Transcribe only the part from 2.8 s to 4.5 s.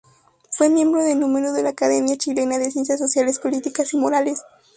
Sociales, Políticas y Morales.